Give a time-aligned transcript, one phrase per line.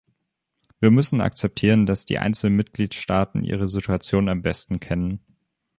[0.79, 5.19] Wir müssen akzeptieren, dass die einzelnen Mitgliedstaaten ihre Situation am besten kennen.